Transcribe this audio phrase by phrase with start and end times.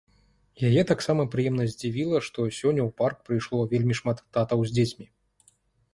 [0.69, 5.05] Яе таксама прыемна здзівіла, што сёння ў парк прыйшло вельмі шмат татаў з дзецьмі.